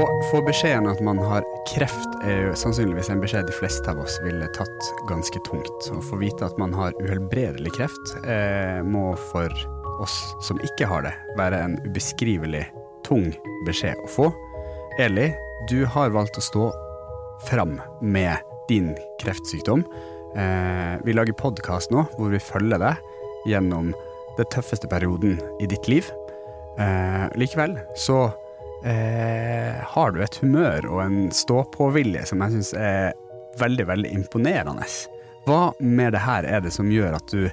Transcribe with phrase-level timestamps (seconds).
[0.00, 3.98] Å få beskjeden at man har kreft, er jo sannsynligvis en beskjed de fleste av
[4.00, 5.88] oss ville tatt ganske tungt.
[5.92, 9.52] Å få vite at man har uhelbredelig kreft, eh, må for
[10.00, 12.64] oss som ikke har det, være en ubeskrivelig
[13.04, 13.28] tung
[13.68, 14.30] beskjed å få.
[15.04, 15.34] Eli,
[15.68, 16.70] du har valgt å stå
[17.50, 18.40] fram med
[18.72, 19.84] din kreftsykdom.
[20.32, 23.92] Eh, vi lager podkast nå hvor vi følger deg gjennom
[24.38, 26.08] den tøffeste perioden i ditt liv.
[26.80, 28.30] Eh, likevel så
[28.84, 33.12] eh, har du et humør og en stå-på-vilje som jeg syns er
[33.60, 34.86] veldig, veldig imponerende.
[35.48, 37.48] Hva med det her er det som gjør at du,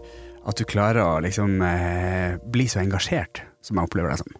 [0.47, 4.37] at du klarer å liksom eh, bli så engasjert som jeg opplever deg som?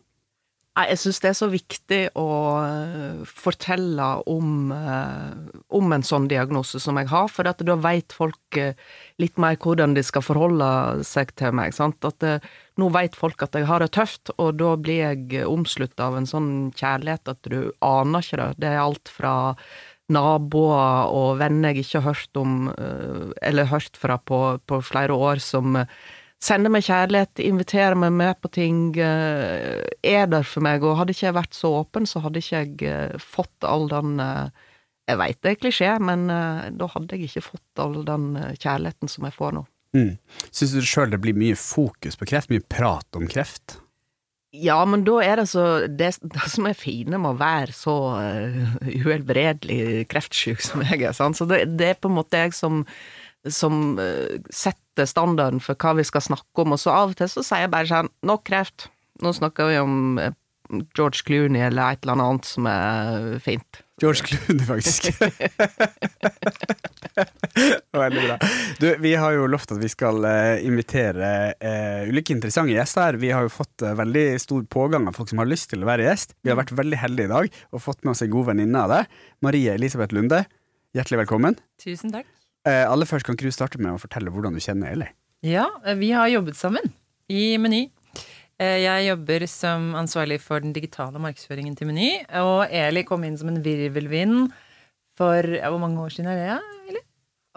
[0.78, 2.28] Jeg syns det er så viktig å
[2.61, 8.59] eh, fortelle om, eh, om en sånn diagnose som jeg har, for da veit folk
[8.61, 8.78] eh,
[9.17, 10.67] litt mer hvordan de skal forholde
[11.08, 11.73] seg til meg.
[11.73, 12.06] sant?
[12.06, 12.45] At
[12.78, 16.30] nå veit folk at jeg har det tøft, og da blir jeg omslutta av en
[16.30, 18.50] sånn kjærlighet at du aner ikke det.
[18.62, 19.34] Det er alt fra
[20.14, 22.69] naboer og venner jeg ikke har hørt om,
[23.41, 25.81] eller hørt fra på, på flere år, som
[26.43, 30.83] sender meg kjærlighet, inviterer meg med på ting, eh, er der for meg.
[30.85, 34.19] Og hadde ikke jeg vært så åpen, så hadde ikke jeg eh, fått all den
[34.23, 34.66] eh,
[35.07, 38.25] Jeg veit det er klisjé, men da hadde jeg ikke fått all den
[38.59, 39.61] kjærligheten som jeg får nå.
[39.95, 40.17] Mm.
[40.52, 43.77] Syns du sjøl det blir mye fokus på kreft, mye prat om kreft?
[44.51, 47.95] Ja, men da er det så Det, det som er fine med å være så
[48.19, 51.39] uh, uhelbredelig kreftsyk som jeg er, sant?
[51.39, 52.85] så det, det er på en måte jeg som
[53.46, 57.30] som uh, setter standarden for hva vi skal snakke om, og så av og til
[57.31, 58.90] så sier jeg bare sånn Nok kreft.
[59.24, 60.31] Nå snakker vi om uh,
[60.98, 63.84] George Clooney eller et eller annet som er fint.
[64.02, 65.09] George Clooney, faktisk.
[67.98, 68.38] Veldig bra.
[68.80, 73.19] Du, vi har jo lovt at vi skal uh, invitere uh, ulike interessante gjester her.
[73.22, 75.90] Vi har jo fått uh, veldig stor pågang av folk som har lyst til å
[75.90, 76.38] være gjest.
[76.46, 78.94] Vi har vært veldig heldige i dag og fått med oss en god venninne av
[78.94, 79.04] det.
[79.46, 80.46] Marie Elisabeth Lunde,
[80.98, 81.58] hjertelig velkommen.
[81.81, 82.37] Tusen takk.
[82.67, 85.07] Aller først, kan ikke du starte med å fortelle hvordan du kjenner Eli?
[85.45, 85.67] Ja,
[86.00, 86.91] vi har jobbet sammen
[87.29, 87.88] i Meny.
[88.57, 92.09] Jeg jobber som ansvarlig for den digitale markedsføringen til Meny.
[92.41, 94.50] Og Eli kom inn som en virvelvind
[95.17, 96.57] for ja, Hvor mange år siden er det,
[96.89, 97.03] Eli?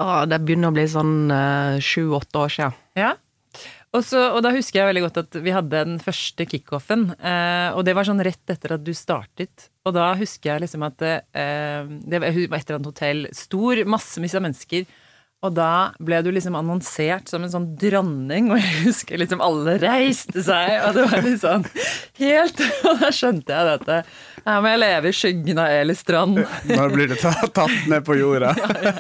[0.01, 1.33] Ah, det begynner å bli sånn
[1.85, 2.77] sju-åtte uh, år siden.
[3.01, 3.15] Ja.
[3.91, 7.09] Og, så, og, da husker jeg veldig godt at vi hadde den første kickoffen.
[7.19, 9.67] Eh, og det var sånn rett etter at du startet.
[9.83, 13.25] Og da husker jeg liksom at eh, det var et eller annet hotell.
[13.35, 14.87] Stor, massevis av mennesker.
[15.41, 19.79] Og da ble du liksom annonsert som en sånn dronning, og jeg husker liksom alle
[19.81, 21.65] reiste seg, og det var litt sånn
[22.21, 23.97] helt Og da skjønte jeg dette.
[24.45, 26.43] Her må jeg leve i skyggen av Eli Strand.
[26.69, 28.53] Når blir det tatt, tatt ned på jorda?
[28.85, 28.93] ja,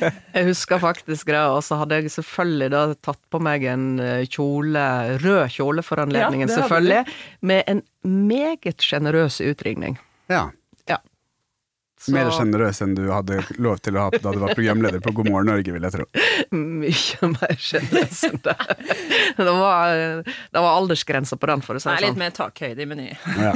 [0.00, 0.10] ja.
[0.32, 4.24] Jeg husker faktisk det, og så hadde jeg selvfølgelig da tatt på meg en eh,
[4.24, 4.86] kjole,
[5.20, 7.84] rød kjole for anledningen, ja, selvfølgelig, med en
[8.24, 10.00] meget sjenerøs utringning.
[10.32, 10.48] Ja.
[12.00, 12.10] Så...
[12.12, 15.28] Mer sjenerøs enn du hadde lov til å ha da du var programleder på God
[15.30, 16.06] morgen Norge, vil jeg tro.
[16.50, 18.56] Mye mer sjenerøs enn det.
[19.38, 19.94] Det var,
[20.26, 22.08] det var aldersgrensa på den, for å si det sånn.
[22.10, 23.06] Litt mer takhøyde i Meny.
[23.38, 23.54] Ja.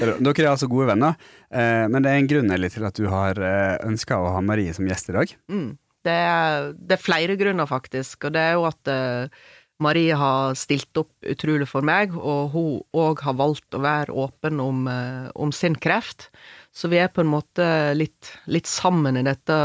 [0.00, 1.20] Dere er altså gode venner,
[1.52, 4.42] eh, men det er en grunn Ellie, til at du har eh, ønska å ha
[4.44, 5.36] Marie som gjest i dag?
[5.52, 5.70] Mm.
[6.06, 9.46] Det, er, det, er, flere grunner, faktisk, og det er jo at uh,
[9.82, 14.62] Marie har stilt opp utrolig for meg, og hun òg har valgt å være åpen
[14.62, 14.86] om,
[15.36, 16.30] om sin kreft.
[16.76, 17.64] Så vi er på en måte
[17.96, 19.56] litt, litt sammen i dette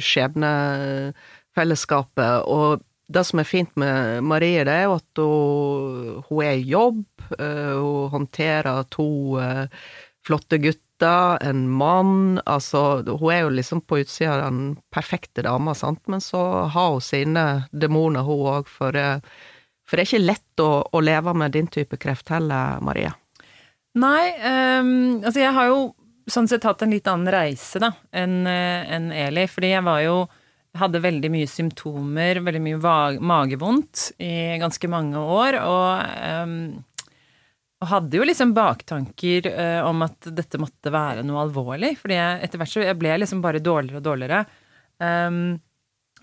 [0.00, 2.48] skjebnefellesskapet.
[2.48, 2.80] Og
[3.12, 7.02] det som er fint med Marie, det er jo at hun, hun er i jobb.
[7.38, 9.66] Eh, hun håndterer to eh,
[10.26, 12.40] flotte gutter, en mann.
[12.48, 16.40] Altså, hun er jo liksom på utsida av den perfekte dama, sant, men så
[16.72, 19.20] har hun sine demoner, hun òg, for, eh,
[19.86, 23.12] for, det er ikke lett å, å, leve med din type kreft heller, Marie.
[23.96, 24.24] Nei,
[24.80, 25.78] um, altså jeg har jo
[26.30, 29.46] sånn sett hatt en litt annen reise da, enn eh, en Eli.
[29.50, 30.18] Fordi jeg var jo
[30.76, 35.56] Hadde veldig mye symptomer, veldig mye magevondt i ganske mange år.
[35.56, 37.06] Og, um,
[37.80, 41.94] og hadde jo liksom baktanker uh, om at dette måtte være noe alvorlig.
[41.96, 44.42] Fordi jeg, etter hvert så jeg ble liksom bare dårligere og dårligere.
[45.00, 45.56] Um,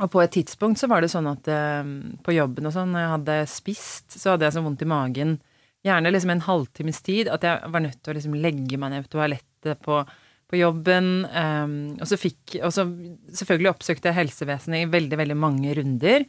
[0.05, 1.49] og på et tidspunkt så var det sånn at
[1.81, 4.89] um, på jobben og sånn, når jeg hadde spist, så hadde jeg så vondt i
[4.93, 5.39] magen
[5.83, 9.07] gjerne liksom en halvtimes tid, at jeg var nødt til å liksom legge meg ned
[9.07, 9.49] på toalettet
[9.83, 10.01] på,
[10.49, 11.11] på jobben.
[11.31, 12.85] Um, og så fikk Og så
[13.33, 16.27] selvfølgelig oppsøkte jeg helsevesenet i veldig, veldig mange runder.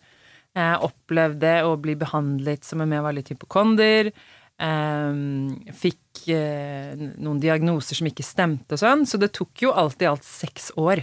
[0.55, 4.13] Jeg opplevde å bli behandlet som om jeg var litt hypokonder.
[4.55, 9.03] Um, fikk uh, noen diagnoser som ikke stemte og sånn.
[9.09, 11.03] Så det tok jo alt i alt seks år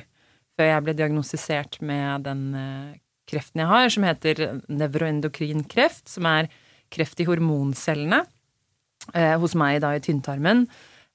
[0.55, 2.93] før jeg ble diagnostisert med den uh,
[3.29, 4.41] kreften jeg har, som heter
[4.71, 6.51] nevroendokrin kreft, som er
[6.91, 10.65] kreft i hormoncellene uh, hos meg da i tynntarmen.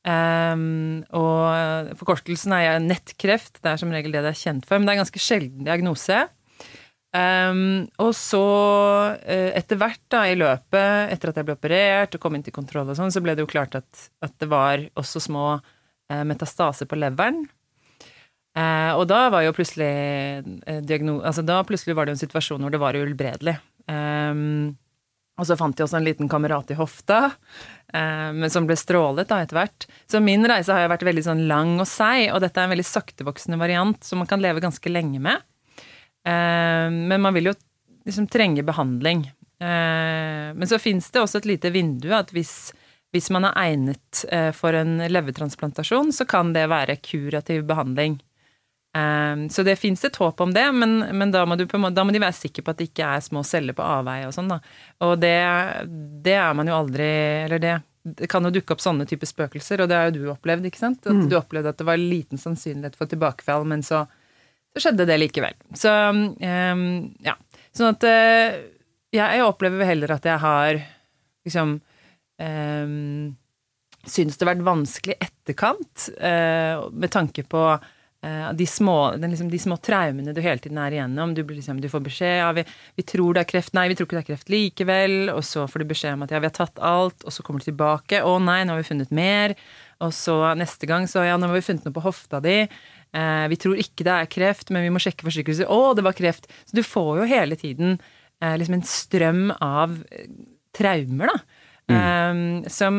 [0.06, 3.58] Um, og forkortelsen er nettkreft.
[3.58, 5.66] Det er som regel det det er kjent for, men det er en ganske sjelden
[5.66, 6.20] diagnose.
[7.16, 8.42] Um, og så,
[9.16, 12.54] uh, etter hvert da, i løpet, etter at jeg ble operert og kom inn til
[12.54, 16.24] kontroll og sånn, så ble det jo klart at, at det var også små uh,
[16.28, 17.46] metastaser på leveren.
[18.56, 19.90] Uh, og da var jo plutselig
[20.88, 21.18] diagno...
[21.26, 23.58] Altså da plutselig var det en situasjon hvor det var uhelbredelig.
[23.90, 24.76] Um,
[25.36, 27.30] og så fant de også en liten kamerat i hofta,
[27.92, 29.84] men som ble strålet da etter hvert.
[30.08, 32.72] Så min reise har jo vært veldig sånn lang og seig, og dette er en
[32.72, 35.44] veldig saktevoksende variant som man kan leve ganske lenge med.
[36.26, 37.54] Eh, men man vil jo
[38.06, 39.26] liksom trenge behandling.
[39.60, 42.72] Eh, men så fins det også et lite vindu at hvis,
[43.14, 48.18] hvis man er egnet eh, for en levertransplantasjon, så kan det være kurativ behandling.
[49.52, 52.20] Så det fins et håp om det, men, men da, må du, da, må de
[52.22, 54.56] være sikre på at det ikke er små celler på avveie og sånn, da.
[55.04, 55.34] Og det,
[56.24, 57.08] det, er man jo aldri
[57.42, 57.74] Eller det,
[58.16, 60.80] det kan jo dukke opp sånne typer spøkelser, og det har jo du opplevd, ikke
[60.80, 61.02] sant?
[61.04, 61.26] At mm.
[61.28, 64.06] du opplevde at det var liten sannsynlighet for tilbakefall, men så
[64.76, 65.54] så skjedde det likevel.
[65.72, 66.90] Så um,
[67.24, 67.32] ja.
[67.72, 68.56] Sånn at uh,
[69.16, 70.80] jeg opplever heller at jeg har
[71.46, 73.36] liksom um,
[74.06, 77.62] Syns det har vært vanskelig etterkant, uh, med tanke på
[78.58, 81.34] de, små, den, liksom, de små traumene du hele tiden er igjennom.
[81.36, 82.64] Du, liksom, du får beskjed ja, vi,
[82.98, 85.16] vi, tror det er kreft, nei, vi tror ikke det er kreft likevel.
[85.34, 87.62] Og så får du beskjed om at ja, vi har tatt alt, og så kommer
[87.62, 88.24] du tilbake.
[88.24, 89.54] Å nei, nå har vi funnet mer.
[90.04, 92.58] Og så neste gang så ja, nå har vi funnet noe på hofta di.
[93.16, 95.70] Eh, vi tror ikke det er kreft, men vi må sjekke for sikkerhet.
[95.72, 96.50] Å, det var kreft!
[96.68, 100.28] Så du får jo hele tiden eh, liksom en strøm av eh,
[100.76, 101.62] traumer, da.
[101.86, 102.64] Mm.
[102.66, 102.96] som,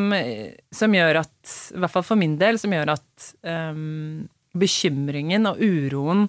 [0.71, 4.21] som, gjør at, i hvert fall for min del, som gjør at um,
[4.59, 6.27] bekymringen og uroen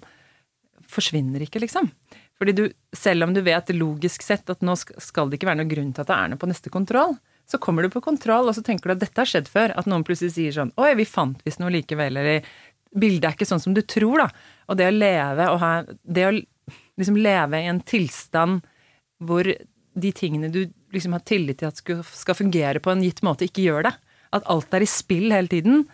[0.89, 1.91] forsvinner ikke, liksom.
[2.39, 2.65] Fordi du,
[2.97, 6.05] selv om du vet logisk sett at nå skal det ikke være noen grunn til
[6.05, 7.17] at det er noe på neste kontroll,
[7.49, 9.73] så kommer du på kontroll, og så tenker du at dette har skjedd før.
[9.81, 12.47] At noen plutselig sier sånn Oi, vi fant visst noe likevel, eller
[12.93, 14.29] bildet er ikke sånn som du tror, da.
[14.69, 16.35] Og det å leve og ha Det å
[17.01, 18.67] liksom leve i en tilstand
[19.25, 23.49] hvor de tingene du liksom har tillit til at skal fungere på en gitt måte,
[23.49, 23.95] ikke gjør det.
[24.37, 25.87] At alt er i spill hele tiden.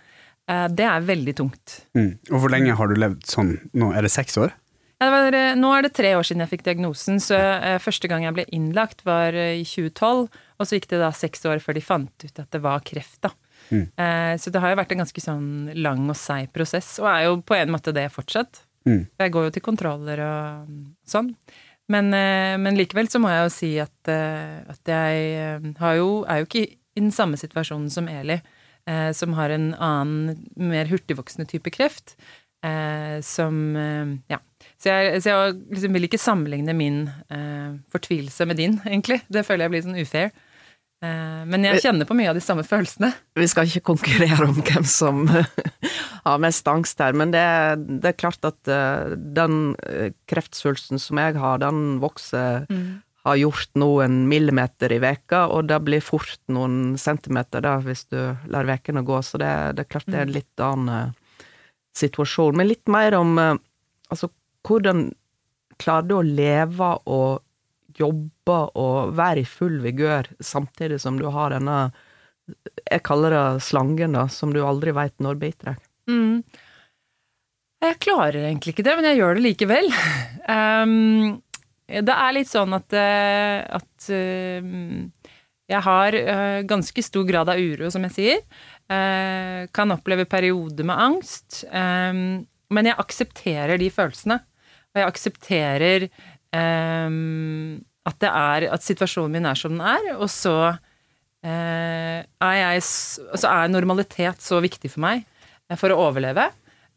[0.51, 1.79] Eh, det er veldig tungt.
[1.97, 2.13] Mm.
[2.33, 3.93] Og hvor lenge har du levd sånn nå?
[3.97, 4.53] Er det seks år?
[5.01, 7.21] Ja, det var, eh, nå er det tre år siden jeg fikk diagnosen.
[7.23, 10.29] Så eh, første gang jeg ble innlagt, var i 2012.
[10.29, 13.23] Og så gikk det da seks år før de fant ut at det var kreft,
[13.25, 13.35] da.
[13.73, 13.87] Mm.
[14.37, 15.47] Så det har jo vært en ganske sånn
[15.81, 18.61] lang og seig prosess, og er jo på en måte det fortsatt.
[18.85, 19.07] Mm.
[19.23, 20.75] Jeg går jo til kontroller og
[21.09, 21.31] sånn.
[21.89, 25.65] Men, men, likevel så må jeg jo si at, at jeg
[25.97, 28.37] jo, er jo ikke i den samme situasjonen som Eli,
[29.17, 32.13] som har en annen, mer hurtigvoksende type kreft.
[33.25, 33.55] som
[34.29, 34.39] Ja.
[34.77, 36.99] Så jeg, så jeg liksom vil ikke sammenligne min
[37.93, 39.23] fortvilelse med din, egentlig.
[39.33, 40.35] Det føler jeg blir sånn ufair.
[41.05, 43.11] Eh, men jeg kjenner på mye av de samme følelsene.
[43.39, 45.25] Vi skal ikke konkurrere om hvem som
[46.27, 47.45] har mest angst her, men det,
[48.03, 52.87] det er klart at eh, den eh, kreftsvulsten som jeg har, den vokser mm.
[53.25, 58.19] Har gjort noen millimeter i veka, og det blir fort noen centimeter da, hvis du
[58.53, 59.21] lar ukene gå.
[59.25, 60.37] Så det, det, er klart det er en mm.
[60.37, 61.15] litt annen
[61.97, 62.59] situasjon.
[62.59, 64.29] Men litt mer om altså,
[64.69, 65.09] hvordan
[65.81, 67.43] klarer du å leve og
[67.99, 71.79] jobbe og være i full vigør samtidig som du har denne
[72.91, 75.85] Jeg kaller det slangen, da, som du aldri veit når biter deg.
[76.11, 76.43] Mm.
[77.85, 79.89] Jeg klarer egentlig ikke det, men jeg gjør det likevel.
[80.49, 81.41] Um,
[81.85, 84.65] det er litt sånn at, eh, at uh,
[85.69, 86.17] jeg har
[86.69, 88.41] ganske stor grad av uro, som jeg sier.
[89.73, 91.63] Kan oppleve perioder med angst.
[91.73, 94.37] Men jeg aksepterer de følelsene.
[94.93, 96.05] Og jeg aksepterer
[96.53, 100.77] at, er, at situasjonen min er som den er, og så
[101.41, 102.29] er
[102.61, 105.25] jeg Så er normalitet så viktig for meg
[105.81, 106.51] for å overleve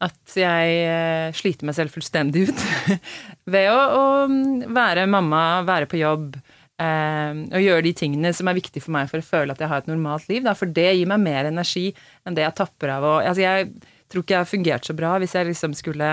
[0.04, 2.64] at jeg uh, sliter meg selv fullstendig ut
[3.52, 6.38] ved å, å, være mamma, være på jobb.
[6.78, 9.82] og gjøre de tingene som er viktige for meg for å føle at jeg har
[9.82, 10.44] et normalt liv.
[10.46, 11.88] Da, for det gir meg mer energi
[12.22, 13.06] enn det jeg tapper av.
[13.08, 13.72] Og, altså, jeg
[14.06, 16.12] tror ikke jeg har fungert så bra hvis jeg liksom skulle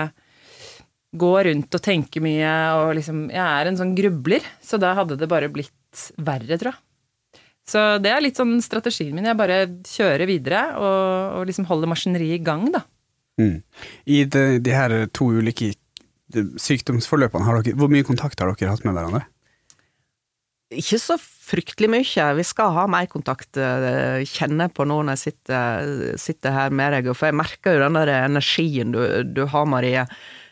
[1.16, 2.50] gå rundt og tenke mye
[2.80, 6.74] og liksom Jeg er en sånn grubler, så da hadde det bare blitt verre, tror
[6.74, 6.82] jeg.
[7.66, 9.26] Så det er litt sånn strategien min.
[9.26, 12.84] Jeg bare kjører videre og, og liksom holder maskineriet i gang, da.
[13.40, 13.60] Mm.
[14.08, 15.74] I de, de, her to ulike
[16.32, 19.26] sykdomsforløpene, dere, hvor mye kontakt har dere hatt med hverandre?
[20.74, 22.30] Ikke så fryktelig mye.
[22.40, 26.96] Vi skal ha mer kontakt, eh, kjenne på nå når jeg sitter, sitter, her med
[26.96, 30.02] deg, for jeg merker jo den der energien du, du har, Marie.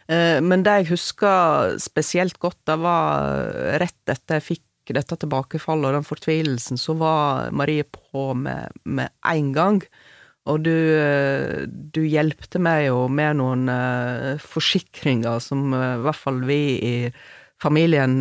[0.07, 3.51] Eh, men det jeg husker spesielt godt, det var
[3.83, 9.11] rett etter jeg fikk dette tilbakefallet og den fortvilelsen, så var Marie på med, med
[9.33, 9.83] en gang.
[10.45, 10.75] Og du,
[11.95, 16.97] du hjelpte meg jo med noen uh, forsikringer som uh, i hvert fall vi i
[17.65, 18.19] familien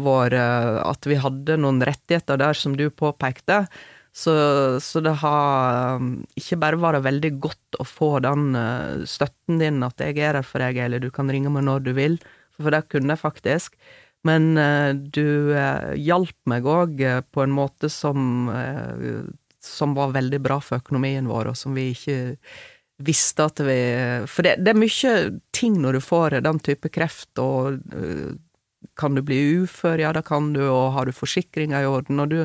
[0.00, 3.66] vår At vi hadde noen rettigheter der, som du påpekte.
[4.14, 4.32] Så,
[4.80, 6.00] så, det har
[6.38, 8.56] ikke bare vært veldig godt å få den
[9.04, 11.92] støtten din, at jeg er her for deg, eller du kan ringe meg når du
[11.98, 12.16] vil,
[12.56, 13.76] for det kunne jeg faktisk.
[14.24, 14.56] Men
[15.12, 15.52] du
[16.00, 17.04] hjalp meg òg
[17.36, 18.48] på en måte som,
[19.66, 22.36] som var veldig bra for økonomien vår, og som vi ikke
[23.06, 23.76] visste at vi
[24.24, 25.14] For det, det er mye
[25.52, 27.82] ting når du får den type kreft, og
[28.94, 29.98] kan du bli ufør?
[29.98, 32.20] Ja, da kan du, og har du forsikringa i orden?
[32.22, 32.38] Og du,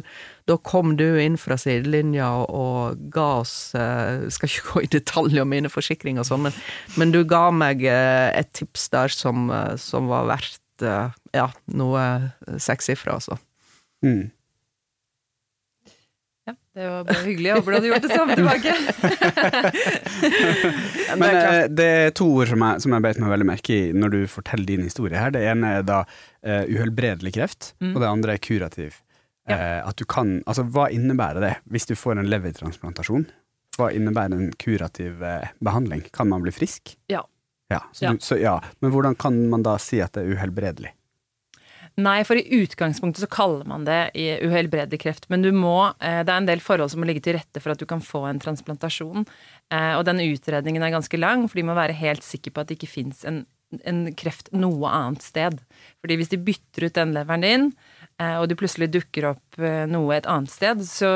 [0.50, 5.42] da kom du inn fra sidelinja og, ga oss eh, Skal ikke gå i detalj
[5.44, 6.58] om mine forsikringer og sånn, men,
[7.00, 11.48] men, du ga meg eh, et tips der som, eh, som var verdt eh, ja,
[11.78, 12.06] noe
[12.60, 13.38] sekssifra, altså.
[14.06, 14.32] Mm.
[16.51, 17.48] Ja, det var bare hyggelig.
[17.50, 18.72] Jeg håper du hadde gjort det samme tilbake.
[21.20, 23.72] Men det er, det er to ord som jeg, som jeg beit meg veldig merke
[23.75, 25.29] i når du forteller din historie her.
[25.36, 27.93] Det ene er da uh, uhelbredelig kreft, mm.
[27.96, 28.91] og det andre er kurativ.
[29.50, 29.55] Ja.
[29.58, 33.25] Uh, at du kan, altså Hva innebærer det hvis du får en levertransplantasjon?
[33.77, 36.01] Hva innebærer en kurativ uh, behandling?
[36.15, 36.81] Kan man bli frisk?
[37.12, 37.24] Ja.
[37.72, 38.12] Ja, så ja.
[38.12, 38.55] Du, så, ja.
[38.79, 40.91] Men hvordan kan man da si at det er uhelbredelig?
[42.00, 45.27] Nei, for i utgangspunktet så kaller man det uhelbredelig kreft.
[45.29, 47.74] Men du må eh, Det er en del forhold som må ligge til rette for
[47.74, 49.27] at du kan få en transplantasjon.
[49.74, 52.71] Eh, og den utredningen er ganske lang, for de må være helt sikre på at
[52.71, 53.43] det ikke fins en,
[53.83, 55.60] en, kreft noe annet sted.
[56.00, 57.69] Fordi hvis de bytter ut den leveren din,
[58.24, 61.12] eh, og du plutselig dukker opp noe et annet sted, så,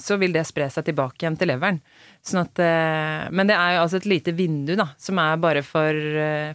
[0.00, 1.82] så vil det spre seg tilbake igjen til leveren.
[2.24, 2.56] Sånn at,
[3.36, 5.92] men det er jo altså et lite vindu, da, som er bare for,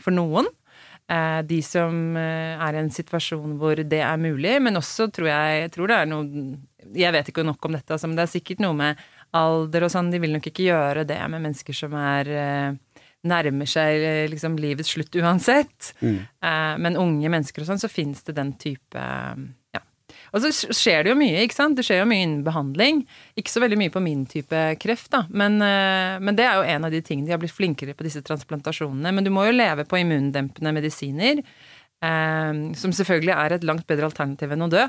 [0.02, 0.50] for noen.
[1.10, 5.32] Eh, de som eh, er i en situasjon hvor det er mulig, men også tror
[5.32, 6.58] jeg, jeg tror det er noe
[6.94, 9.02] Jeg vet ikke nok om dette, altså, men det er sikkert noe med
[9.38, 10.12] alder og sånn.
[10.14, 14.94] De vil nok ikke gjøre det med mennesker som er eh, nærmer seg liksom livets
[14.96, 15.90] slutt uansett.
[16.00, 16.22] Mm.
[16.80, 19.02] Men unge mennesker og sånn, så fins det den type
[20.34, 21.78] og så skjer det jo mye, ikke sant.
[21.80, 23.02] Det skjer jo mye innen behandling.
[23.40, 25.24] Ikke så veldig mye på min type kreft, da.
[25.30, 28.06] Men, eh, men, det er jo en av de tingene de har blitt flinkere på
[28.06, 29.14] disse transplantasjonene.
[29.16, 31.42] Men du må jo leve på immundempende medisiner.
[32.06, 34.86] Eh, som selvfølgelig er et langt bedre alternativ enn å dø.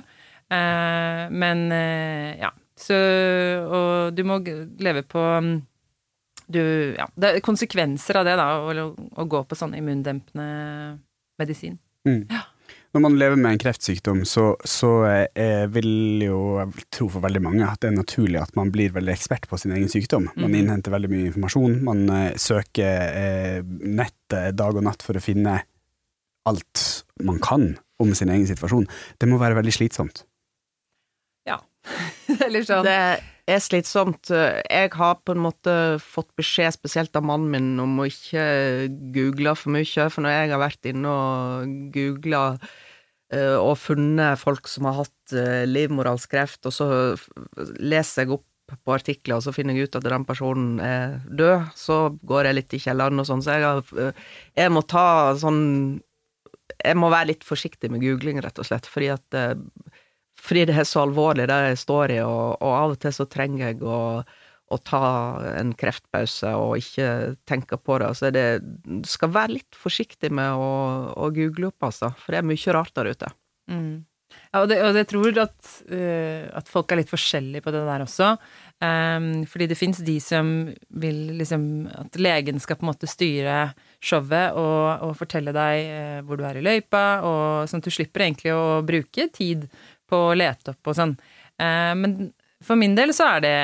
[0.51, 2.53] Eh, men eh, ja.
[2.81, 4.39] Så Og du må
[4.81, 5.51] leve på mm,
[6.49, 6.63] du,
[6.97, 8.87] ja, Det er konsekvenser av det, da, å,
[9.21, 10.97] å gå på sånn immundempende
[11.41, 11.77] medisin.
[12.09, 12.25] Mm.
[12.33, 12.47] Ja
[12.91, 17.43] når man lever med en kreftsykdom, så, så eh, vil jo jeg tro for veldig
[17.45, 20.27] mange at det er naturlig at man blir veldig ekspert på sin egen sykdom.
[20.35, 20.57] Man mm.
[20.59, 21.77] innhenter veldig mye informasjon.
[21.87, 25.61] Man eh, søker eh, nettet dag og natt for å finne
[26.51, 26.87] alt
[27.23, 28.89] man kan om sin egen situasjon.
[29.21, 30.25] Det må være veldig slitsomt.
[31.47, 31.61] Ja.
[32.47, 32.83] Eller sånn.
[32.89, 32.99] Det
[33.55, 34.31] er slitsomt.
[34.31, 38.45] Jeg har på en måte fått beskjed, spesielt av mannen min, om å ikke
[39.15, 44.71] google for mye, for når jeg har vært inne og googla eh, og funnet folk
[44.71, 46.89] som har hatt eh, livmorhalskreft, og så
[47.79, 48.47] leser jeg opp
[48.87, 52.59] på artikler, og så finner jeg ut at den personen er død, så går jeg
[52.61, 54.31] litt i kjelleren og sånn, så jeg, har, eh,
[54.63, 55.09] jeg må ta
[55.41, 55.65] sånn
[56.81, 59.37] Jeg må være litt forsiktig med googling, rett og slett, fordi at
[60.41, 63.27] fordi det er så alvorlig, det jeg står i, og, og av og til så
[63.31, 65.03] trenger jeg å, å, ta
[65.53, 67.09] en kreftpause og ikke
[67.49, 68.13] tenke på det.
[68.19, 68.47] Så det
[69.09, 70.71] skal være litt forsiktig med å,
[71.13, 73.35] å, google opp, altså, for det er mye rart der ute.
[73.71, 73.99] Mm.
[74.51, 75.59] Ja, og, det, og jeg tror at,
[75.91, 78.33] uh, at, folk er litt forskjellige på det der også.
[78.81, 80.71] Um, fordi det fins de som
[81.03, 86.21] vil liksom At legen skal på en måte styre showet og, og fortelle deg uh,
[86.25, 89.69] hvor du er i løypa, og sånn at du slipper egentlig å bruke tid
[90.11, 91.17] på å lete opp og sånn.
[91.61, 93.59] Eh, men for min del så er det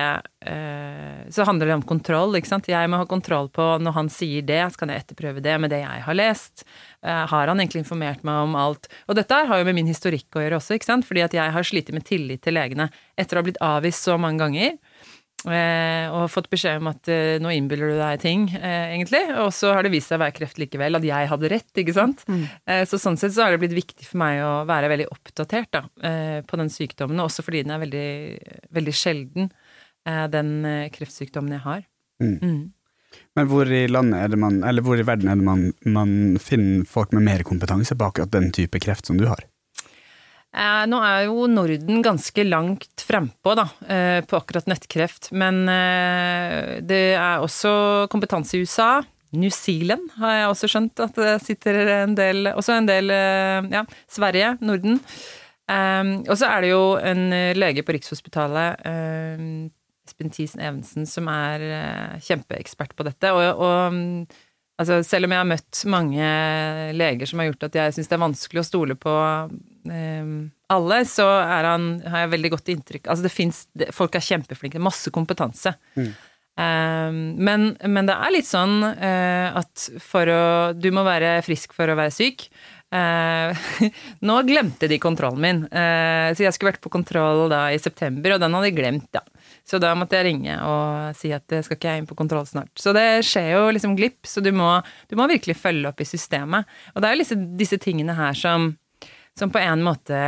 [0.49, 2.69] eh, Så handler det om kontroll, ikke sant.
[2.71, 5.73] Jeg må ha kontroll på når han sier det, så kan jeg etterprøve det med
[5.75, 6.65] det jeg har lest.
[7.05, 8.89] Eh, har han egentlig informert meg om alt?
[9.05, 11.09] Og dette har jo med min historikk å gjøre også, ikke sant.
[11.09, 12.89] Fordi at jeg har slitt med tillit til legene
[13.21, 14.79] etter å ha blitt avvist så mange ganger.
[15.45, 19.21] Eh, og fått beskjed om at eh, nå innbiller du deg ting, eh, egentlig.
[19.45, 21.95] Og så har det vist seg å være kreft likevel, at jeg hadde rett, ikke
[21.95, 22.25] sant.
[22.67, 25.71] Eh, så sånn sett så har det blitt viktig for meg å være veldig oppdatert
[25.77, 25.85] da,
[26.47, 28.09] på den sykdommen, også fordi den er veldig,
[28.75, 29.53] veldig sjelden,
[30.09, 30.57] eh, den
[30.95, 31.85] kreftsykdommen jeg har.
[32.23, 32.39] Mm.
[32.41, 32.63] Mm.
[33.37, 36.41] Men hvor i landet er det man, eller hvor i verden er det man, man
[36.43, 39.45] finner folk med mer kompetanse på akkurat den type kreft som du har?
[40.57, 45.29] Eh, nå er jo Norden ganske langt frempå, da, eh, på akkurat nettkreft.
[45.37, 49.03] Men eh, det er også kompetanse i USA.
[49.37, 53.83] New Zealand har jeg også skjønt at det sitter en del Også en del Ja,
[54.09, 55.01] Sverige, Norden.
[55.67, 58.87] Og så er det jo en lege på Rikshospitalet,
[60.07, 61.67] Espen Thiesen Evensen, som er
[62.23, 63.35] kjempeekspert på dette.
[63.35, 63.99] Og, og
[64.79, 66.31] altså, selv om jeg har møtt mange
[66.97, 69.17] leger som har gjort at jeg syns det er vanskelig å stole på
[70.73, 73.61] alle, så er han, har jeg veldig godt inntrykk Altså, det fins
[73.95, 74.83] Folk er kjempeflinke.
[74.83, 75.77] Masse kompetanse.
[76.57, 77.13] Eh,
[77.49, 81.93] men, men det er litt sånn eh, at for å Du må være frisk for
[81.93, 82.49] å være syk.
[82.95, 83.67] Eh,
[84.29, 88.37] nå glemte de kontrollen min, eh, så jeg skulle vært på kontroll da i september,
[88.37, 89.25] og den hadde de glemt, da.
[89.67, 92.47] Så da måtte jeg ringe og si at det skal ikke jeg inn på kontroll
[92.47, 92.71] snart.
[92.79, 94.71] Så det skjer jo liksom glipp, så du må,
[95.11, 96.71] du må virkelig følge opp i systemet.
[96.95, 98.71] Og det er jo disse, disse tingene her som,
[99.39, 100.19] som på en måte,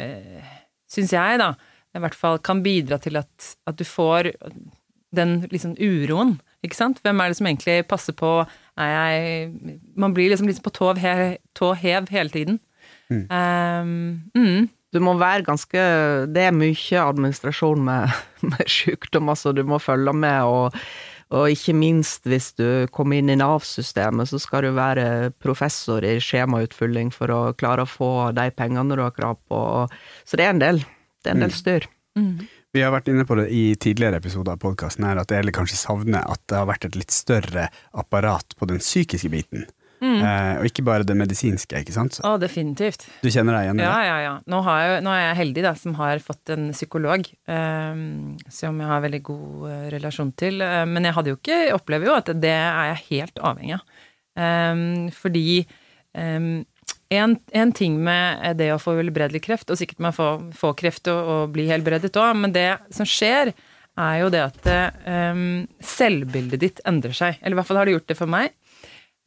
[0.00, 0.54] eh,
[0.90, 1.54] syns jeg, da,
[1.94, 4.32] i hvert fall kan bidra til at, at du får
[5.16, 7.00] den liksom uroen, ikke sant?
[7.02, 8.42] Hvem er det som egentlig passer på
[8.76, 12.60] Er jeg Man blir liksom, liksom på tå, hev, tå hev hele tiden.
[13.10, 13.24] Mm.
[13.26, 14.68] Um, mm.
[14.92, 15.80] Du må være ganske
[16.30, 18.12] Det er mye administrasjon med,
[18.52, 19.54] med sykdom, altså.
[19.56, 20.76] Du må følge med, og,
[21.30, 26.16] og ikke minst hvis du kommer inn i Nav-systemet, så skal du være professor i
[26.22, 29.60] skjemautfylling for å klare å få de pengene du har krav på.
[30.26, 30.82] Så det er en del.
[31.22, 31.86] Det er en del styr.
[32.18, 32.48] Mm.
[32.74, 35.78] Vi har vært inne på det i tidligere episoder av podkasten her, at jeg kanskje
[35.78, 37.68] savner at det har vært et litt større
[37.98, 39.66] apparat på den psykiske biten.
[40.00, 42.16] Eh, og ikke bare det medisinske, ikke sant?
[42.24, 43.04] Å, definitivt.
[43.20, 44.06] Du kjenner deg igjen i Ja, det?
[44.08, 44.32] ja, ja.
[44.48, 48.00] Nå, jeg, nå er jeg heldig da, som har fått en psykolog, eh,
[48.48, 50.62] som jeg har veldig god eh, relasjon til.
[50.64, 53.84] Eh, men jeg hadde jo ikke, opplever jo at det er jeg helt avhengig av.
[54.40, 54.84] Eh,
[55.20, 56.46] fordi eh,
[57.10, 60.72] en, en ting med det å få uhelbredelig kreft, og sikkert med å få, få
[60.78, 63.52] kreft og, og bli helbredet òg, men det som skjer,
[64.00, 64.68] er jo det at
[65.34, 67.40] um, selvbildet ditt endrer seg.
[67.42, 68.54] Eller i hvert fall har det gjort det for meg.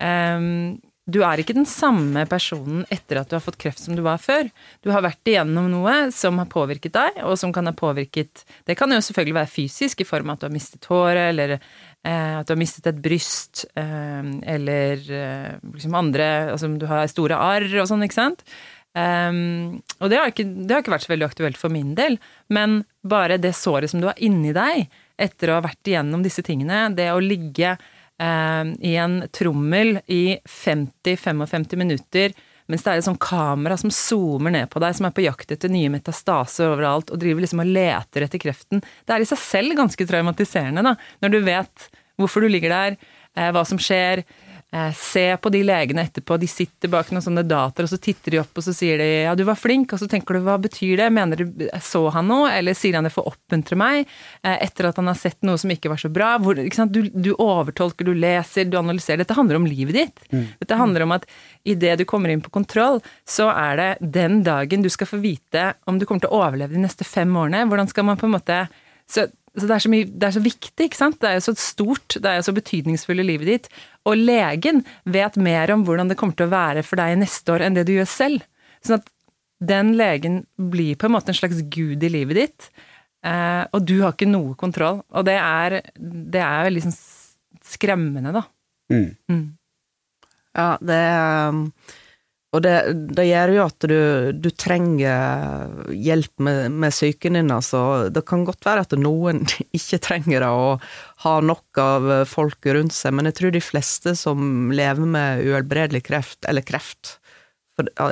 [0.04, 4.00] Ehm, du er ikke den samme personen etter at du har fått kreft som du
[4.06, 4.48] var før.
[4.80, 8.78] Du har vært igjennom noe som har påvirket deg, og som kan ha påvirket Det
[8.80, 12.38] kan jo selvfølgelig være fysisk, i form av at du har mistet håret, eller eh,
[12.40, 17.36] at du har mistet et bryst, eh, eller eh, liksom andre Altså du har store
[17.52, 18.48] arr og sånn, ikke sant?
[18.94, 22.20] Um, og det har, ikke, det har ikke vært så veldig aktuelt for min del,
[22.54, 24.86] men bare det såret som du har inni deg
[25.18, 27.74] etter å ha vært igjennom disse tingene, det å ligge
[28.24, 32.36] i en trommel i 50-55 minutter
[32.72, 35.52] mens det er et sånn kamera som zoomer ned på deg, som er på jakt
[35.52, 38.84] etter nye metastaser overalt, og driver liksom og leter etter kreften.
[39.04, 41.90] Det er i seg selv ganske traumatiserende, da, når du vet
[42.22, 42.98] hvorfor du ligger der,
[43.36, 44.24] eh, hva som skjer.
[44.74, 48.34] Eh, se på de legene etterpå, de sitter bak noen sånne dataer, og så titter
[48.34, 50.58] de opp, og så sier de 'ja, du var flink', og så tenker du 'hva
[50.58, 54.08] betyr det', mener du så han noe, eller sier han det for å oppmuntre meg,
[54.44, 56.40] eh, etter at han har sett noe som ikke var så bra?
[56.40, 56.56] Hvor?
[56.56, 59.18] Du, du overtolker, du leser, du analyserer.
[59.18, 60.20] Dette handler om livet ditt.
[60.60, 61.26] Dette handler om at
[61.64, 65.76] idet du kommer inn på kontroll, så er det den dagen du skal få vite
[65.86, 67.70] om du kommer til å overleve de neste fem årene.
[67.70, 68.68] Hvordan skal man på en måte
[69.06, 71.20] så, så det, er så mye, det er så viktig, ikke sant?
[71.22, 73.68] Det er jo så stort, det er jo så betydningsfull i livet ditt.
[74.10, 77.68] Og legen vet mer om hvordan det kommer til å være for deg neste år
[77.68, 78.48] enn det du gjør selv.
[78.82, 79.12] Sånn at
[79.64, 82.70] den legen blir på en måte en slags gud i livet ditt,
[83.24, 85.04] eh, og du har ikke noe kontroll.
[85.14, 86.98] Og det er, det er veldig sånn
[87.76, 88.48] skremmende, da.
[88.92, 89.12] Mm.
[89.30, 89.46] Mm.
[90.58, 91.62] Ja, det er
[92.54, 92.74] Og det,
[93.18, 93.98] det gjør jo at du,
[94.38, 98.12] du trenger hjelp med, med psyken din, altså.
[98.14, 99.42] Det kan godt være at noen
[99.80, 100.86] ikke trenger det og
[101.26, 106.04] har nok av folk rundt seg, men jeg tror de fleste som lever med uhelbredelig
[106.06, 107.18] kreft, eller kreft,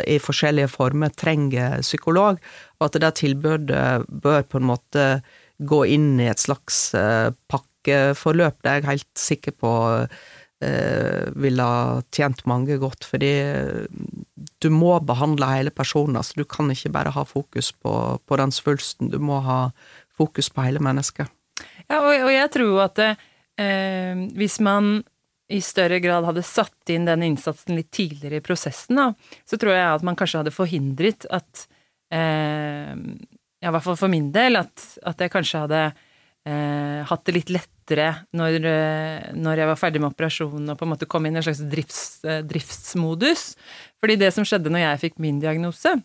[0.09, 2.39] i forskjellige former, trenger psykolog,
[2.79, 5.05] og at det tilbudet bør på en måte
[5.61, 8.57] gå inn i et slags eh, pakkeforløp.
[8.61, 9.73] Det er jeg helt sikker på
[10.61, 13.31] ville ha tjent mange godt, fordi
[14.61, 16.19] du må behandle hele personen.
[16.19, 17.93] altså Du kan ikke bare ha fokus på,
[18.25, 19.71] på den svulsten, du må ha
[20.17, 21.31] fokus på hele mennesket.
[21.87, 25.01] Ja, og, og jeg tror jo at eh, hvis man
[25.51, 29.09] i større grad hadde satt inn den innsatsen litt tidligere i prosessen, da,
[29.47, 31.67] så tror jeg at man kanskje hadde forhindret at
[32.13, 32.95] eh,
[33.61, 35.81] Ja, i hvert fall for min del, at, at jeg kanskje hadde
[36.47, 40.87] eh, hatt det litt lettere når, eh, når, jeg var ferdig med operasjonen og på
[40.87, 43.51] en måte kom inn i en slags drifts, eh, driftsmodus.
[44.01, 45.99] Fordi det som skjedde når jeg fikk min diagnose,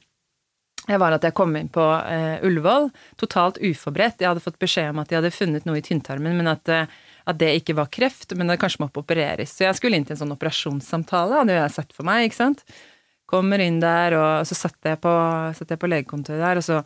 [0.87, 4.21] det var at jeg kom inn på eh, Ullevål totalt uforberedt.
[4.23, 6.93] Jeg hadde fått beskjed om at de hadde funnet noe i tynntarmen, men at, eh,
[7.27, 9.57] at det ikke var kreft, men det kanskje måtte opereres.
[9.57, 12.63] Så jeg skulle inn til en sånn operasjonssamtale, hadde jeg sett for meg, ikke sant.
[13.27, 15.15] Kommer inn der, og så satt jeg på,
[15.59, 16.79] satt jeg på legekontoret der, og så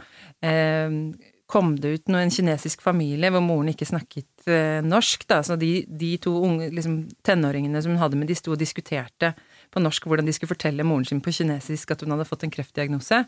[0.49, 0.97] eh,
[1.51, 5.41] kom det ut noe, en kinesisk familie hvor moren ikke snakket eh, norsk, da.
[5.47, 9.35] Så de, de to unge liksom, tenåringene som hun hadde med, de sto og diskuterte
[9.71, 12.55] på norsk hvordan de skulle fortelle moren sin på kinesisk at hun hadde fått en
[12.55, 13.25] kreftdiagnose.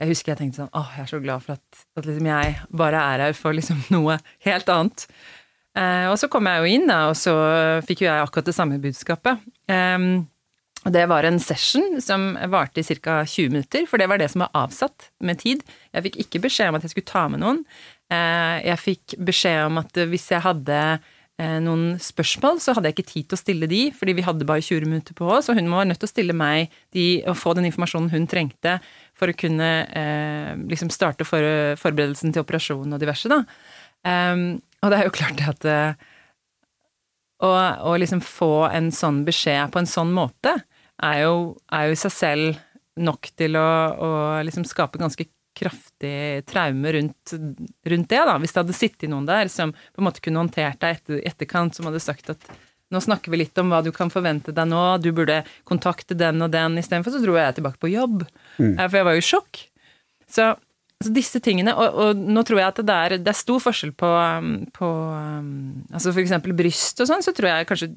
[0.00, 2.54] Jeg husker jeg tenkte sånn åh, jeg er så glad for at, at liksom jeg
[2.84, 5.08] bare er her for liksom noe helt annet.
[5.74, 7.34] Eh, og så kom jeg jo inn, da, og så
[7.86, 9.42] fikk jo jeg akkurat det samme budskapet.
[9.66, 9.98] Eh,
[10.84, 13.22] og det var en session som varte i ca.
[13.24, 15.64] 20 minutter, for det var det som var avsatt med tid.
[15.94, 17.62] Jeg fikk ikke beskjed om at jeg skulle ta med noen.
[18.12, 20.80] Eh, jeg fikk beskjed om at hvis jeg hadde
[21.40, 24.48] eh, noen spørsmål, så hadde jeg ikke tid til å stille de, fordi vi hadde
[24.48, 27.40] bare 20 minutter på oss, og hun var nødt til å stille meg de, og
[27.40, 28.76] få den informasjonen hun trengte
[29.16, 31.48] for å kunne eh, liksom starte for,
[31.80, 33.40] forberedelsen til operasjonen og diverse, da.
[34.04, 35.64] Og det er jo klart at
[37.44, 40.58] å, liksom få en sånn beskjed på en sånn måte,
[41.02, 41.34] er jo,
[41.72, 42.60] er jo i seg selv
[43.00, 44.10] nok til å, å
[44.46, 47.34] liksom skape ganske kraftig traume rundt,
[47.86, 48.36] rundt, det, da.
[48.42, 51.76] Hvis det hadde sittet noen der som på en måte kunne håndtert deg etter, etterkant,
[51.76, 52.48] som hadde sagt at
[52.92, 56.42] nå snakker vi litt om hva du kan forvente deg nå, du burde kontakte den
[56.44, 58.22] og den, istedenfor så dro jeg tilbake på jobb.
[58.58, 58.76] Mm.
[58.76, 59.62] For jeg var jo i sjokk.
[60.34, 60.50] Så,
[61.02, 63.94] så disse tingene og, og, nå tror jeg at det er, det er stor forskjell
[63.98, 64.10] på,
[64.74, 64.92] på
[65.94, 67.90] altså for eksempel bryst og sånn, så tror jeg kanskje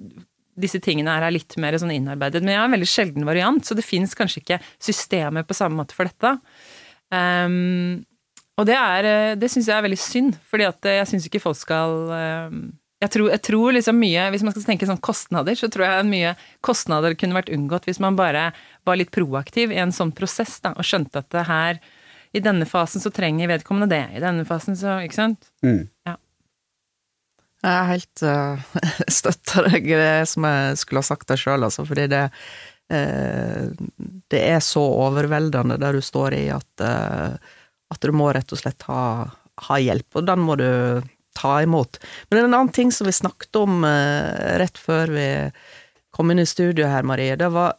[0.58, 2.42] disse tingene her er litt mer sånn innarbeidet.
[2.44, 5.80] Men jeg har en veldig sjelden variant, så det fins kanskje ikke systemer på samme
[5.80, 6.34] måte for dette.
[7.14, 8.04] Um,
[8.58, 11.60] og det er Det syns jeg er veldig synd, fordi at jeg syns ikke folk
[11.60, 12.60] skal um,
[12.98, 16.10] jeg tror, jeg tror, liksom mye Hvis man skal tenke sånn kostnader, så tror jeg
[16.10, 16.34] mye
[16.66, 18.50] kostnader kunne vært unngått hvis man bare
[18.88, 21.82] var litt proaktiv i en sånn prosess, da, og skjønte at det her
[22.34, 25.52] I denne fasen så trenger vedkommende det, i denne fasen så Ikke sant?
[25.66, 25.86] Mm.
[26.10, 26.18] Ja.
[27.66, 28.80] Jeg er helt uh,
[29.20, 32.24] støtter deg det som jeg skulle ha sagt deg sjøl, altså, fordi det
[32.94, 33.72] uh,
[34.30, 37.34] Det er så overveldende der du står i at, uh,
[37.94, 39.02] at du må rett og slett ha,
[39.70, 40.70] ha, hjelp, og den må du
[41.38, 42.00] ta imot.
[42.28, 43.84] Men det er en annen ting som vi snakket om
[44.58, 45.28] rett før vi
[46.10, 47.36] kom inn i studio her, Marie.
[47.38, 47.76] Det var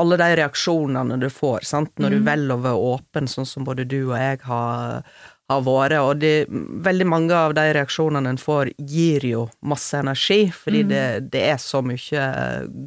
[0.00, 2.16] alle de reaksjonene du får, sant, når mm.
[2.16, 5.04] du velger å være åpen, sånn som både du og jeg har
[5.50, 6.48] har vært, og det,
[6.86, 10.88] veldig mange av de reaksjonene en får, gir jo masse energi, fordi mm.
[10.90, 11.04] det,
[11.34, 12.24] det, er så mye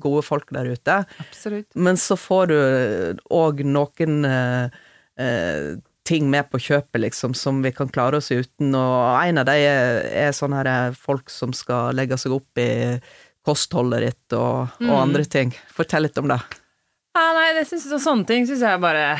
[0.04, 0.98] gode folk der ute.
[1.24, 1.70] Absolutt.
[1.76, 2.58] Men så får du
[3.40, 4.82] òg noen eh,
[5.24, 5.72] eh,
[6.10, 9.58] ting med på kjøpet, liksom, som vi kan klare oss uten, og en av de
[9.64, 12.72] er, er sånne her folk som skal legge seg opp i
[13.46, 14.90] kostholdet ditt og, mm.
[14.90, 15.54] og andre ting.
[15.74, 16.42] Fortell litt om det.
[17.16, 19.14] Ja, nei, det synes, sånne ting syns jeg bare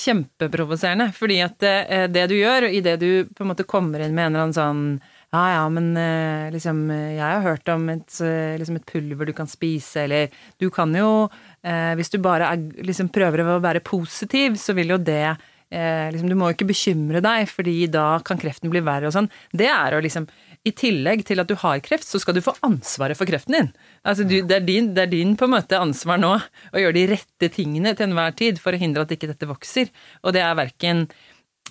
[0.00, 1.10] kjempeprovoserende.
[1.16, 4.34] Fordi at eh, det du gjør, idet du på en måte kommer inn med en
[4.34, 4.84] eller annen sånn
[5.30, 9.34] ja, ja, men eh, liksom Jeg har hørt om et, eh, liksom et pulver du
[9.36, 11.28] kan spise, eller Du kan jo
[11.60, 15.36] Hvis du bare er, liksom prøver å være positiv, så vil jo det
[15.70, 19.28] liksom, Du må jo ikke bekymre deg, fordi da kan kreften bli verre og sånn.
[19.52, 20.26] Det er å liksom
[20.66, 23.70] i tillegg til at du har kreft, så skal du få ansvaret for kreften din.
[24.00, 26.96] Altså, du, det, er din, det, er din, på en måte ansvar nå å gjøre
[26.96, 29.90] de rette tingene til enhver tid for å hindre at ikke dette vokser.
[30.24, 31.04] Og det er verken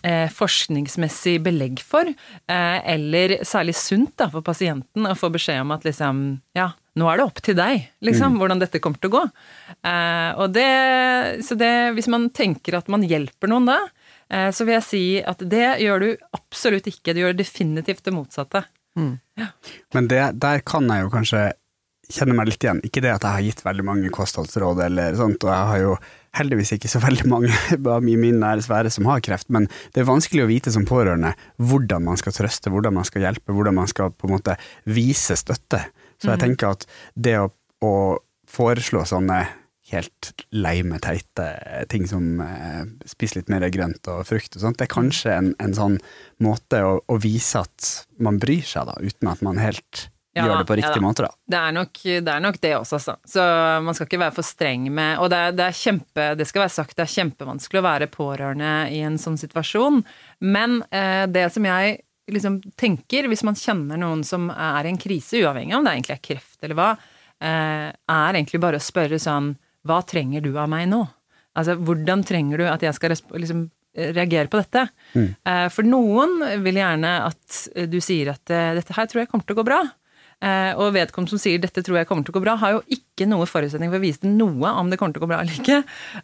[0.06, 5.74] eh, forskningsmessig belegg for, eh, eller særlig sunt da, for pasienten å få beskjed om
[5.76, 6.22] at liksom,
[6.58, 8.40] ja, nå er det opp til deg, liksom, mm.
[8.42, 9.24] hvordan dette kommer til å gå.
[9.90, 10.70] Eh, og det,
[11.46, 13.80] så det, hvis man tenker at man hjelper noen da,
[14.30, 17.16] eh, så vil jeg si at det gjør du absolutt ikke.
[17.16, 18.66] Du gjør definitivt det motsatte.
[19.00, 19.16] Mm.
[19.40, 19.52] Ja.
[19.96, 21.50] Men det, der kan jeg jo kanskje
[22.10, 22.82] kjenne meg litt igjen.
[22.86, 25.94] Ikke det at jeg har gitt veldig mange kostholdsråd eller sånt, og jeg har jo
[26.38, 27.54] heldigvis ikke så veldig mange
[28.14, 31.34] i min nære sfære som har kreft, men det er vanskelig å vite som pårørende
[31.58, 34.58] hvordan man skal trøste, hvordan man skal hjelpe, hvordan man skal på en måte
[34.90, 35.86] vise støtte.
[36.20, 36.44] Så jeg mm.
[36.44, 37.50] tenker at det å,
[37.86, 37.96] å
[38.50, 39.44] foreslå sånne
[39.90, 41.48] helt leime, teite
[41.90, 44.78] ting som eh, spiser litt mer grønt og frukt og sånt.
[44.78, 45.98] Det er kanskje en, en sånn
[46.46, 47.90] måte å, å, vise at
[48.22, 51.26] man bryr seg, da, uten at man helt ja, gjør det på riktig ja, måte,
[51.26, 51.32] da.
[51.50, 53.16] Det er, nok, det er, nok, det også, altså.
[53.26, 53.46] Så
[53.86, 56.64] man skal ikke være for streng med Og det er, det er, kjempe Det skal
[56.66, 60.04] være sagt, det er kjempevanskelig å være pårørende i en sånn situasjon.
[60.46, 61.98] Men eh, det som jeg
[62.30, 65.96] liksom tenker, hvis man kjenner noen som er i en krise, uavhengig av om det
[65.98, 66.92] egentlig er kreft eller hva,
[67.42, 69.56] eh, er egentlig bare å spørre sånn
[69.90, 71.02] hva trenger du av meg nå?
[71.58, 73.66] Altså, hvordan trenger du at jeg skal liksom,
[73.98, 74.86] reagere på dette.
[75.18, 75.30] Mm.
[75.74, 77.56] For noen vil gjerne at
[77.90, 79.80] du sier at eh, dette her tror jeg kommer til å gå bra.
[80.42, 82.82] Eh, Og vedkommende som sier dette tror jeg kommer til å gå bra, har jo
[82.96, 85.58] ikke noe forutsetning for å vise noe om det kommer til å gå bra eller
[85.60, 85.82] ikke.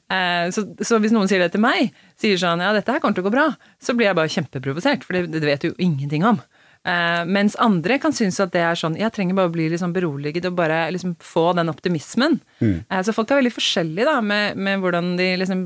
[0.10, 3.18] Eh, Så, så hvis noen sier det til meg, sier sånn ja, dette her kommer
[3.18, 3.50] til å gå bra,
[3.82, 6.40] så blir jeg bare kjempeprovosert, for det, det vet du jo ingenting om.
[6.86, 9.90] Eh, mens andre kan synes at det er sånn Jeg trenger bare å bli liksom
[9.92, 12.40] beroliget og bare liksom få den optimismen.
[12.88, 15.64] Eh, så folk er veldig forskjellige da, med, med hvordan de liksom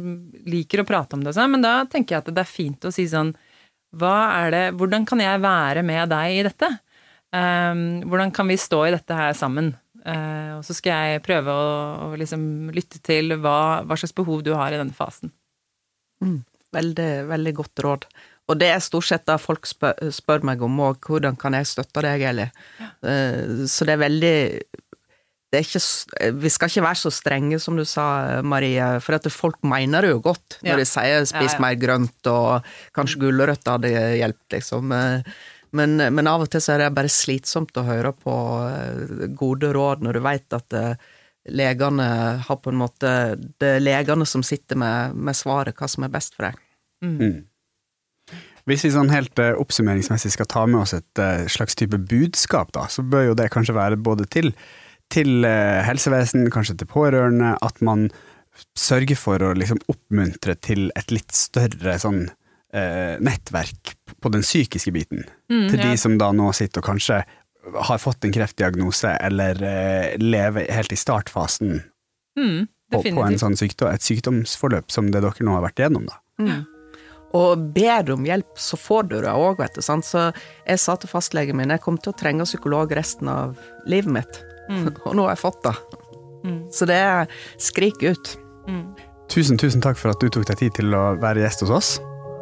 [0.47, 1.33] liker å prate om det.
[1.33, 3.35] og sånn, Men da tenker jeg at det er fint å si sånn
[3.99, 6.67] hva er det, Hvordan kan jeg være med deg i dette?
[7.35, 7.75] Eh,
[8.09, 9.75] hvordan kan vi stå i dette her sammen?
[9.99, 11.63] Uh, og så skal jeg prøve å,
[12.07, 15.33] å liksom lytte til hva, hva slags behov du har i denne fasen.
[16.73, 18.05] Veldig, veldig godt råd.
[18.49, 21.67] Og det er stort sett det folk spør, spør meg om òg, hvordan kan jeg
[21.69, 22.47] støtte deg, Eli?
[23.03, 24.35] Uh, Så det er veldig
[25.49, 29.25] det er ikke, Vi skal ikke være så strenge som du sa, Marie, for at
[29.33, 30.75] folk mener det jo godt når Ja.
[30.77, 31.61] de sier 'spis Ja, ja.
[31.65, 32.63] mer grønt', og
[32.93, 33.89] kanskje gulrøtter hadde
[34.21, 34.91] hjulpet, liksom.
[34.93, 35.23] Eh,
[35.77, 39.69] Men, men av og til så er det bare slitsomt å høre på eh, gode
[39.75, 41.09] råd når du veit at eh,
[41.53, 42.07] legene
[42.45, 46.13] har på en måte Det er legene som sitter med, med svaret, hva som er
[46.13, 46.59] best for deg.
[48.69, 52.73] Hvis vi sånn helt eh, oppsummeringsmessig skal ta med oss et eh, slags type budskap,
[52.75, 54.51] da, så bør jo det kanskje være både til,
[55.09, 58.09] til eh, helsevesen, kanskje til pårørende, at man
[58.77, 62.35] sørger for å liksom oppmuntre til et litt større sånn eh,
[62.69, 65.23] nettverk på den psykiske biten.
[65.49, 65.87] Mm, til ja.
[65.89, 67.23] de som da nå sitter og kanskje
[67.73, 71.79] har fått en kreftdiagnose, eller eh, lever helt i startfasen
[72.39, 76.05] Mm, på, på en sånn sykdom, et sykdomsforløp som det dere nå har vært igjennom.
[76.07, 76.19] da.
[77.37, 79.83] Og ber du om hjelp, så får du det òg, vet du.
[79.85, 80.07] Sant?
[80.07, 80.29] Så
[80.63, 84.41] jeg sa til fastlegen min jeg kom til å trenge psykolog resten av livet mitt.
[85.05, 85.75] Og nå har jeg fått det.
[86.73, 88.35] Så det er skrik ut.
[89.29, 91.91] Tusen, tusen takk for at du tok deg tid til å være gjest hos oss.